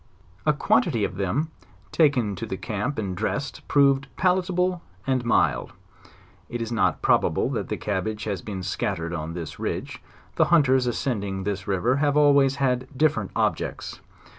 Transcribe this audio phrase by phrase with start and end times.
[0.47, 1.49] A quantity of them
[1.91, 5.73] taken to the camp and dressed, proved palitable and mild.
[6.49, 10.01] It is not probable that cabbage has been scattered on this ridge;
[10.37, 13.99] the hunters ascend ing this river have always had different objects.